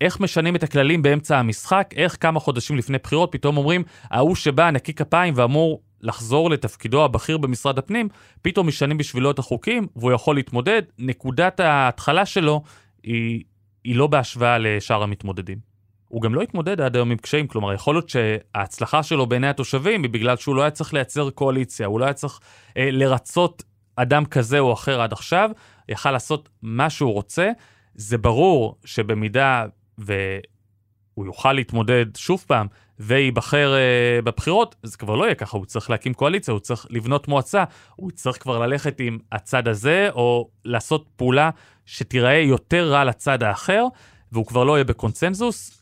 [0.00, 4.70] איך משנים את הכללים באמצע המשחק, איך כמה חודשים לפני בחירות פתאום אומרים, ההוא שבא
[4.70, 8.08] נקי כפיים ואמור לחזור לתפקידו הבכיר במשרד הפנים,
[8.42, 10.82] פתאום משנים בשבילו את החוקים והוא יכול להתמודד.
[10.98, 12.62] נקודת ההתחלה שלו
[13.02, 13.44] היא,
[13.84, 15.75] היא לא בהשוואה לשאר המתמודדים.
[16.16, 20.02] הוא גם לא התמודד עד היום עם קשיים, כלומר יכול להיות שההצלחה שלו בעיני התושבים
[20.02, 22.40] היא בגלל שהוא לא היה צריך לייצר קואליציה, הוא לא היה צריך
[22.76, 23.62] אה, לרצות
[23.96, 25.50] אדם כזה או אחר עד עכשיו,
[25.88, 27.50] יכל לעשות מה שהוא רוצה.
[27.94, 29.64] זה ברור שבמידה
[29.98, 32.66] והוא יוכל להתמודד שוב פעם
[32.98, 37.28] וייבחר uh, בבחירות, זה כבר לא יהיה ככה, הוא צריך להקים קואליציה, הוא צריך לבנות
[37.28, 37.64] מועצה,
[37.96, 41.50] הוא צריך כבר ללכת עם הצד הזה, או לעשות פעולה
[41.86, 43.84] שתיראה יותר רע לצד האחר,
[44.32, 45.75] והוא כבר לא יהיה בקונצנזוס.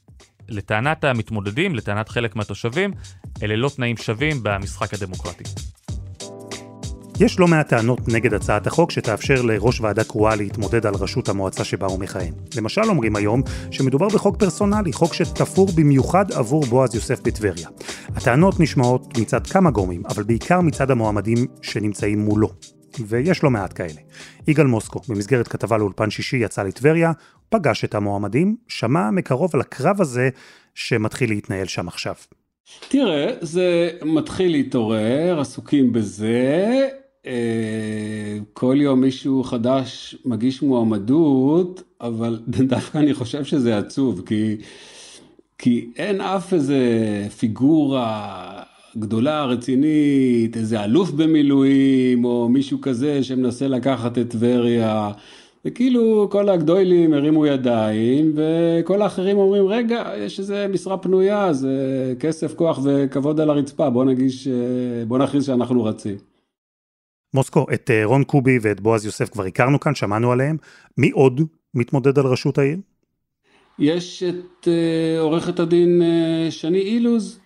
[0.48, 2.90] לטענת המתמודדים, לטענת חלק מהתושבים,
[3.42, 5.44] אלה לא תנאים שווים במשחק הדמוקרטי.
[7.20, 11.64] יש לא מעט טענות נגד הצעת החוק שתאפשר לראש ועדה קרואה להתמודד על ראשות המועצה
[11.64, 12.32] שבה הוא מכהן.
[12.56, 17.68] למשל אומרים היום שמדובר בחוק פרסונלי, חוק שתפור במיוחד עבור בועז יוסף בטבריה.
[18.16, 22.48] הטענות נשמעות מצד כמה גורמים, אבל בעיקר מצד המועמדים שנמצאים מולו.
[23.06, 24.00] ויש לא מעט כאלה.
[24.46, 27.12] יגאל מוסקו, במסגרת כתבה לאולפן שישי, יצא לטבריה,
[27.48, 30.28] פגש את המועמדים, שמע מקרוב על הקרב הזה
[30.74, 32.14] שמתחיל להתנהל שם עכשיו.
[32.88, 36.88] תראה, זה מתחיל להתעורר, עסוקים בזה,
[37.26, 44.56] אה, כל יום מישהו חדש מגיש מועמדות, אבל דווקא אני חושב שזה עצוב, כי,
[45.58, 46.78] כי אין אף איזה
[47.38, 48.62] פיגורה
[48.96, 55.12] גדולה, רצינית, איזה אלוף במילואים, או מישהו כזה שמנסה לקחת את טבריה.
[55.64, 61.74] וכאילו כל הגדולים הרימו ידיים, וכל האחרים אומרים, רגע, יש איזה משרה פנויה, זה
[62.20, 66.16] כסף, כוח וכבוד על הרצפה, בוא נגיש, אה, בוא נכריז שאנחנו רצים.
[67.34, 70.56] מוסקו, את אה, רון קובי ואת בועז יוסף כבר הכרנו כאן, שמענו עליהם.
[70.98, 71.40] מי עוד
[71.74, 72.78] מתמודד על ראשות העיר?
[73.78, 76.02] יש את uh, עורכת הדין
[76.50, 77.40] שני אילוז.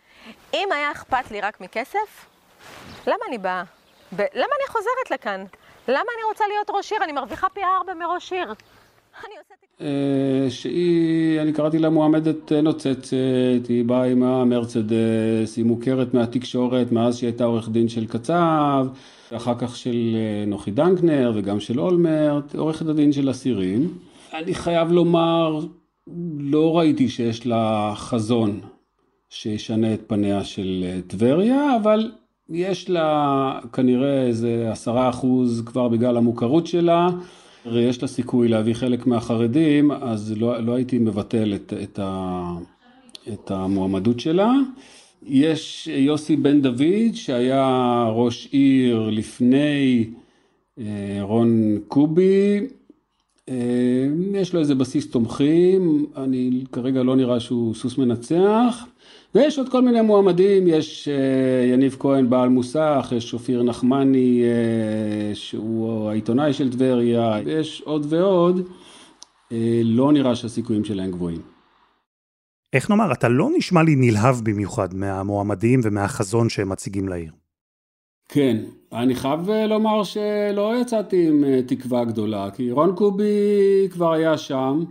[0.55, 2.27] אם היה אכפת לי רק מכסף,
[3.07, 3.63] למה אני באה?
[4.13, 5.45] ב- למה אני חוזרת לכאן?
[5.89, 7.05] למה אני רוצה להיות ראש עיר?
[7.05, 8.55] אני מרוויחה פי ארבע מראש עיר.
[9.39, 9.55] עושה...
[10.51, 13.15] שהיא, אני קראתי לה מועמדת נוצצת,
[13.69, 18.87] היא באה עם המרצדס, היא מוכרת מהתקשורת מאז שהיא הייתה עורך דין של קצב,
[19.33, 23.99] ואחר כך של נוחי דנקנר וגם של אולמרט, עורכת הדין של אסירים.
[24.35, 25.59] אני חייב לומר,
[26.39, 28.61] לא ראיתי שיש לה חזון
[29.31, 32.11] שישנה את פניה של טבריה, אבל
[32.51, 37.09] יש לה כנראה איזה עשרה אחוז כבר בגלל המוכרות שלה.
[37.67, 42.43] יש לה סיכוי להביא חלק מהחרדים, אז לא, לא הייתי מבטל את, את, ה,
[43.33, 44.53] את המועמדות שלה.
[45.27, 50.05] יש יוסי בן דוד, שהיה ראש עיר לפני
[50.79, 52.78] אה, רון קובי, אה,
[54.35, 58.87] יש לו איזה בסיס תומכים, אני כרגע לא נראה שהוא סוס מנצח.
[59.35, 65.35] ויש עוד כל מיני מועמדים, יש אה, יניב כהן בעל מוסך, יש אופיר נחמני אה,
[65.35, 68.69] שהוא העיתונאי של טבריה, ויש עוד ועוד,
[69.53, 71.41] אה, לא נראה שהסיכויים שלהם גבוהים.
[72.73, 77.33] איך נאמר, אתה לא נשמע לי נלהב במיוחד מהמועמדים ומהחזון שהם מציגים לעיר.
[78.29, 78.57] כן,
[78.92, 84.85] אני חייב לומר שלא יצאתי עם תקווה גדולה, כי רון קובי כבר היה שם.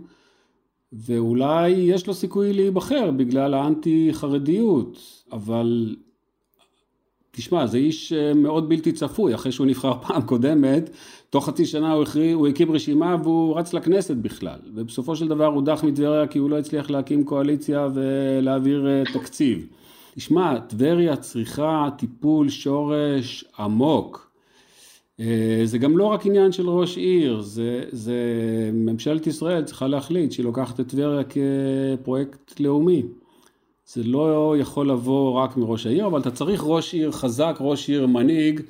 [0.92, 4.98] ואולי יש לו סיכוי להיבחר בגלל האנטי חרדיות,
[5.32, 5.96] אבל
[7.30, 10.90] תשמע, זה איש אה, מאוד בלתי צפוי, אחרי שהוא נבחר פעם קודמת,
[11.30, 15.46] תוך חצי שנה הוא, הכרי, הוא הקים רשימה והוא רץ לכנסת בכלל, ובסופו של דבר
[15.46, 19.66] הוא דח מטבריה כי הוא לא הצליח להקים קואליציה ולהעביר אה, תקציב.
[20.18, 24.30] תשמע, טבריה צריכה טיפול שורש עמוק.
[25.20, 28.20] אה, זה גם לא רק עניין של ראש עיר, זה, זה
[28.72, 33.02] ממשלת ישראל צריכה להחליט שהיא לוקחת את טבריה כפרויקט לאומי.
[33.86, 38.06] זה לא יכול לבוא רק מראש העיר, אבל אתה צריך ראש עיר חזק, ראש עיר
[38.06, 38.60] מנהיג,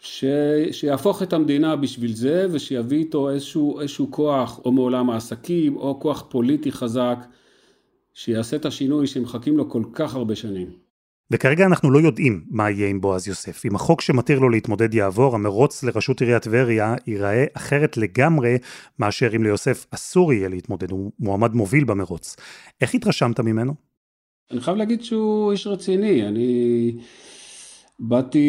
[0.00, 0.24] ש...
[0.72, 6.24] שיהפוך את המדינה בשביל זה, ושיביא איתו איזשהו, איזשהו כוח, או מעולם העסקים, או כוח
[6.28, 7.18] פוליטי חזק,
[8.14, 10.84] שיעשה את השינוי שמחכים לו כל כך הרבה שנים.
[11.30, 13.66] וכרגע אנחנו לא יודעים מה יהיה עם בועז יוסף.
[13.66, 18.58] אם החוק שמתיר לו להתמודד יעבור, המרוץ לראשות עיריית טבריה ייראה אחרת לגמרי
[18.98, 22.36] מאשר אם ליוסף אסור יהיה להתמודד, הוא מועמד מוביל במרוץ.
[22.80, 23.74] איך התרשמת ממנו?
[24.50, 26.92] אני חייב להגיד שהוא איש רציני, אני
[27.98, 28.46] באתי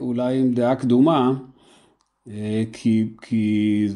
[0.00, 1.32] אולי עם דעה קדומה,
[2.28, 3.86] אה, כי, כי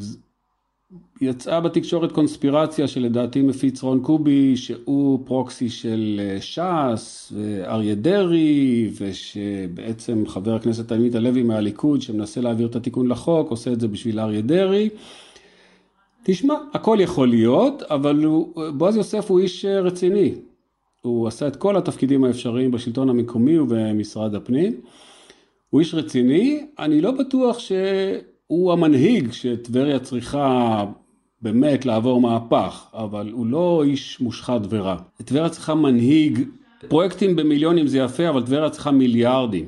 [1.21, 10.27] יצאה בתקשורת קונספירציה שלדעתי מפיץ רון קובי, שהוא פרוקסי של אה, ש"ס ואריה דרעי, ושבעצם
[10.27, 14.41] חבר הכנסת עמית הלוי מהליכוד שמנסה להעביר את התיקון לחוק, עושה את זה בשביל אריה
[14.41, 14.89] דרעי.
[16.23, 20.35] תשמע, הכל יכול להיות, אבל הוא, בועז יוסף הוא איש אה, רציני.
[21.03, 24.81] הוא עשה את כל התפקידים האפשריים בשלטון המקומי ובמשרד הפנים.
[25.71, 30.85] הוא איש רציני, אני לא בטוח שהוא המנהיג שטבריה צריכה
[31.43, 34.97] באמת לעבור מהפך, אבל הוא לא איש מושחת ורע.
[35.25, 36.41] טבריה צריכה מנהיג,
[36.89, 39.65] פרויקטים במיליונים זה יפה, אבל טבריה צריכה מיליארדים.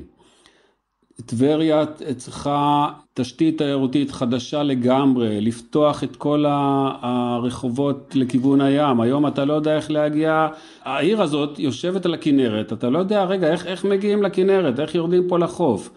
[1.25, 1.85] טבריה
[2.17, 9.01] צריכה תשתית תיירותית חדשה לגמרי, לפתוח את כל הרחובות לכיוון הים.
[9.01, 10.47] היום אתה לא יודע איך להגיע,
[10.83, 15.27] העיר הזאת יושבת על הכנרת, אתה לא יודע, רגע, איך, איך מגיעים לכנרת, איך יורדים
[15.27, 15.89] פה לחוף.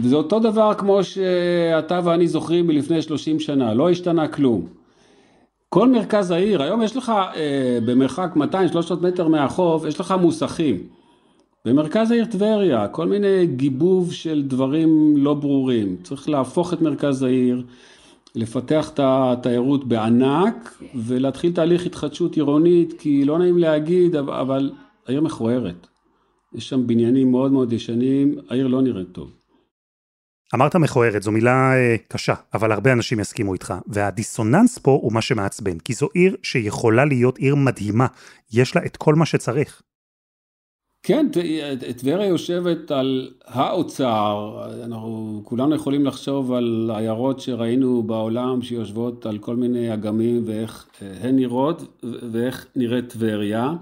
[0.00, 4.66] וזה אותו דבר כמו שאתה ואני זוכרים מלפני 30 שנה, לא השתנה כלום.
[5.68, 8.40] כל מרכז העיר, היום יש לך אה, במרחק 200-300
[9.00, 10.76] מטר מהחוף, יש לך מוסכים.
[11.64, 15.96] במרכז העיר טבריה, כל מיני גיבוב של דברים לא ברורים.
[16.02, 17.62] צריך להפוך את מרכז העיר,
[18.34, 24.70] לפתח את התיירות בענק ולהתחיל תהליך התחדשות עירונית, כי לא נעים להגיד, אבל
[25.06, 25.86] העיר מכוערת.
[26.54, 29.30] יש שם בניינים מאוד מאוד ישנים, העיר לא נראית טוב.
[30.54, 33.74] אמרת מכוערת, זו מילה אה, קשה, אבל הרבה אנשים יסכימו איתך.
[33.86, 38.06] והדיסוננס פה הוא מה שמעצבן, כי זו עיר שיכולה להיות עיר מדהימה,
[38.52, 39.82] יש לה את כל מה שצריך.
[41.02, 41.26] כן,
[41.96, 49.56] טבריה יושבת על האוצר, אנחנו כולנו יכולים לחשוב על עיירות שראינו בעולם שיושבות על כל
[49.56, 53.72] מיני אגמים ואיך אה, הן נראות ואיך נראית טבריה.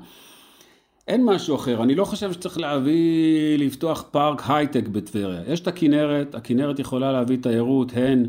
[1.09, 5.43] אין משהו אחר, אני לא חושב שצריך להביא, לפתוח פארק הייטק בטבריה.
[5.47, 8.27] יש את הכנרת, הכנרת יכולה להביא תיירות הן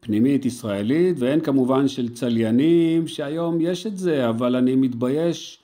[0.00, 5.58] פנימית ישראלית והן כמובן של צליינים, שהיום יש את זה, אבל אני מתבייש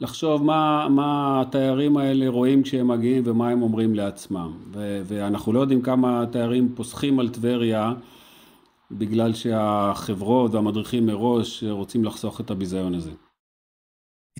[0.00, 4.52] לחשוב מה, מה התיירים האלה רואים כשהם מגיעים ומה הם אומרים לעצמם.
[4.72, 7.92] ו- ואנחנו לא יודעים כמה תיירים פוסחים על טבריה
[8.90, 13.10] בגלל שהחברות והמדריכים מראש רוצים לחסוך את הביזיון הזה.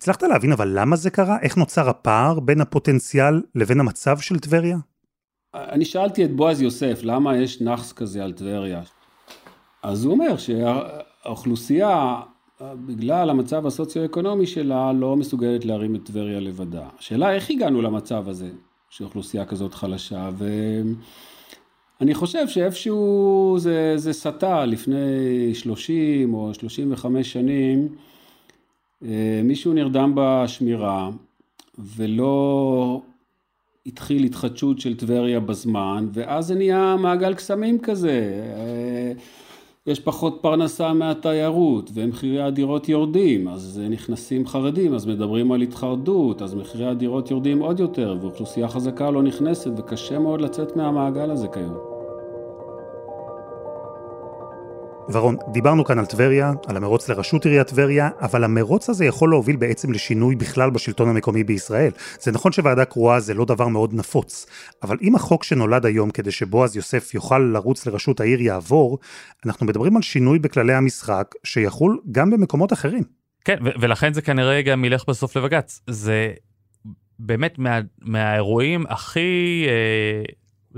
[0.03, 1.37] הצלחת להבין אבל למה זה קרה?
[1.43, 4.77] איך נוצר הפער בין הפוטנציאל לבין המצב של טבריה?
[5.55, 8.83] אני שאלתי את בועז יוסף, למה יש נאחס כזה על טבריה?
[9.83, 12.21] אז הוא אומר שהאוכלוסייה,
[12.61, 16.87] בגלל המצב הסוציו-אקונומי שלה, לא מסוגלת להרים את טבריה לבדה.
[16.99, 18.51] השאלה איך הגענו למצב הזה,
[18.91, 20.31] שאוכלוסייה כזאת חלשה,
[22.01, 27.89] ואני חושב שאיפשהו זה, זה סטה לפני 30 או 35 שנים,
[29.45, 31.11] מישהו נרדם בשמירה
[31.79, 33.01] ולא
[33.87, 38.43] התחיל התחדשות של טבריה בזמן, ואז זה נהיה מעגל קסמים כזה.
[38.57, 39.13] אה,
[39.87, 46.55] יש פחות פרנסה מהתיירות, ומחירי הדירות יורדים, אז נכנסים חרדים, אז מדברים על התחרדות, אז
[46.55, 51.92] מחירי הדירות יורדים עוד יותר, ואוכלוסייה חזקה לא נכנסת, וקשה מאוד לצאת מהמעגל הזה כיום.
[55.09, 59.57] ורון, דיברנו כאן על טבריה, על המרוץ לראשות עיריית טבריה, אבל המרוץ הזה יכול להוביל
[59.57, 61.91] בעצם לשינוי בכלל בשלטון המקומי בישראל.
[62.21, 64.47] זה נכון שוועדה קרואה זה לא דבר מאוד נפוץ,
[64.83, 68.99] אבל אם החוק שנולד היום כדי שבועז יוסף יוכל לרוץ לראשות העיר יעבור,
[69.47, 73.03] אנחנו מדברים על שינוי בכללי המשחק שיחול גם במקומות אחרים.
[73.45, 75.81] כן, ולכן זה כנראה גם ילך בסוף לבג"ץ.
[75.87, 76.33] זה
[77.19, 80.23] באמת מה, מהאירועים הכי אה,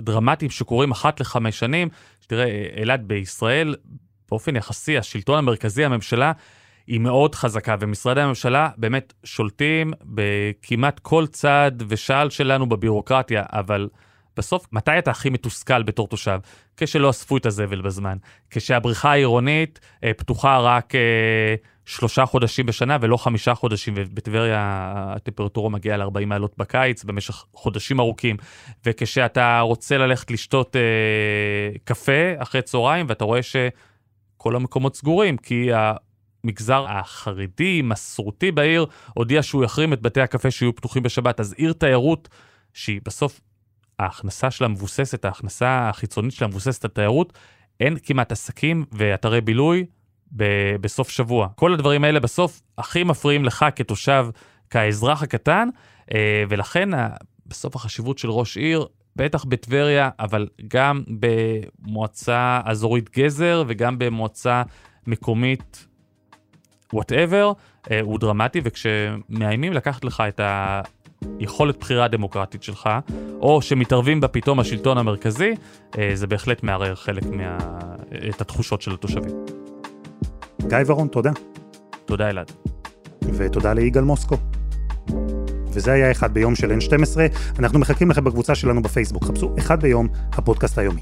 [0.02, 1.88] דרמטיים שקורים אחת לחמש שנים.
[2.26, 3.74] תראה, אילת בישראל
[4.34, 6.32] באופן יחסי, השלטון המרכזי, הממשלה,
[6.86, 13.88] היא מאוד חזקה, ומשרדי הממשלה באמת שולטים בכמעט כל צעד ושעל שלנו בבירוקרטיה, אבל
[14.36, 16.38] בסוף, מתי אתה הכי מתוסכל בתור תושב?
[16.76, 18.16] כשלא אספו את הזבל בזמן,
[18.50, 21.54] כשהבריכה העירונית אה, פתוחה רק אה,
[21.86, 28.36] שלושה חודשים בשנה ולא חמישה חודשים, ובטבריה הטמפרטורה מגיעה ל-40 מעלות בקיץ במשך חודשים ארוכים,
[28.86, 30.80] וכשאתה רוצה ללכת לשתות אה,
[31.84, 33.56] קפה אחרי צהריים, ואתה רואה ש...
[34.44, 40.74] כל המקומות סגורים, כי המגזר החרדי, מסורתי בעיר, הודיע שהוא יחרים את בתי הקפה שיהיו
[40.74, 41.40] פתוחים בשבת.
[41.40, 42.28] אז עיר תיירות,
[42.72, 43.40] שהיא בסוף,
[43.98, 47.38] ההכנסה שלה מבוססת, ההכנסה החיצונית שלה מבוססת על תיירות,
[47.80, 49.86] אין כמעט עסקים ואתרי בילוי
[50.36, 51.48] ב- בסוף שבוע.
[51.54, 54.26] כל הדברים האלה בסוף הכי מפריעים לך כתושב,
[54.70, 55.68] כאזרח הקטן,
[56.14, 56.88] אה, ולכן
[57.46, 64.62] בסוף החשיבות של ראש עיר בטח בטבריה, אבל גם במועצה אזורית גזר וגם במועצה
[65.06, 65.86] מקומית
[66.92, 67.52] וואטאבר,
[67.90, 70.40] אה, הוא דרמטי, וכשמאיימים לקחת לך את
[71.38, 72.88] היכולת בחירה הדמוקרטית שלך,
[73.40, 75.54] או שמתערבים בה פתאום השלטון המרכזי,
[75.98, 77.58] אה, זה בהחלט מערער חלק מה...
[78.28, 79.44] את התחושות של התושבים.
[80.68, 81.30] גיא ורון, תודה.
[82.04, 82.52] תודה אלעד.
[83.22, 84.36] ותודה ליגאל מוסקו.
[85.74, 87.18] וזה היה אחד ביום של N12.
[87.58, 89.24] אנחנו מחכים לכם בקבוצה שלנו בפייסבוק.
[89.24, 91.00] חפשו אחד ביום, הפודקאסט היומי.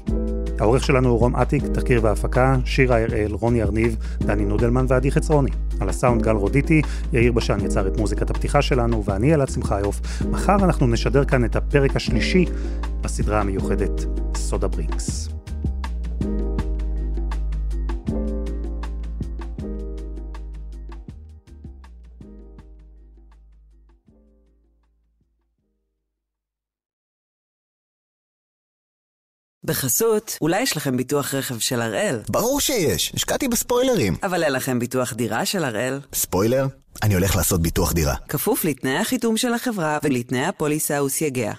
[0.59, 5.51] העורך שלנו הוא רום אטיק, תחקיר והפקה, שירה הראל, רוני ארניב, דני נודלמן ועדי חצרוני.
[5.79, 6.81] על הסאונד גל רודיטי,
[7.13, 10.01] יאיר בשן יצר את מוזיקת הפתיחה שלנו, ואני אלעד שמחיוף.
[10.31, 12.45] מחר אנחנו נשדר כאן את הפרק השלישי
[13.01, 14.05] בסדרה המיוחדת
[14.35, 15.42] סודה ברינקס.
[29.65, 32.19] בחסות, אולי יש לכם ביטוח רכב של הראל?
[32.29, 34.15] ברור שיש, השקעתי בספוילרים.
[34.23, 35.99] אבל אין לכם ביטוח דירה של הראל?
[36.13, 36.67] ספוילר?
[37.03, 38.15] אני הולך לעשות ביטוח דירה.
[38.29, 41.53] כפוף לתנאי החיתום של החברה ולתנאי הפוליסה וסייגיה.